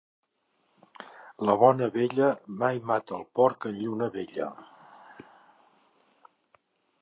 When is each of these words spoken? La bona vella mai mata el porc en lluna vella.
La 1.49 1.55
bona 1.63 1.89
vella 1.97 2.29
mai 2.63 2.79
mata 2.93 3.15
el 3.19 3.27
porc 3.41 3.69
en 3.71 3.77
lluna 3.83 4.09
vella. 4.17 4.49